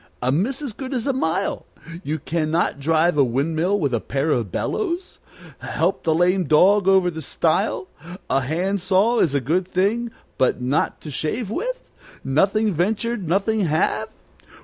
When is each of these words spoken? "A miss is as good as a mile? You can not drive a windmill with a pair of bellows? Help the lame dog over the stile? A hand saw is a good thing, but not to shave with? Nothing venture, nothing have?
"A 0.19 0.31
miss 0.31 0.63
is 0.63 0.69
as 0.69 0.73
good 0.73 0.93
as 0.95 1.05
a 1.05 1.13
mile? 1.13 1.67
You 2.03 2.17
can 2.17 2.49
not 2.49 2.79
drive 2.79 3.19
a 3.19 3.23
windmill 3.23 3.79
with 3.79 3.93
a 3.93 3.99
pair 4.01 4.31
of 4.31 4.51
bellows? 4.51 5.19
Help 5.59 6.01
the 6.01 6.15
lame 6.15 6.45
dog 6.45 6.87
over 6.87 7.11
the 7.11 7.21
stile? 7.21 7.87
A 8.27 8.41
hand 8.41 8.81
saw 8.81 9.19
is 9.19 9.35
a 9.35 9.39
good 9.39 9.67
thing, 9.67 10.09
but 10.39 10.59
not 10.59 11.01
to 11.01 11.11
shave 11.11 11.51
with? 11.51 11.91
Nothing 12.23 12.73
venture, 12.73 13.15
nothing 13.15 13.59
have? 13.65 14.09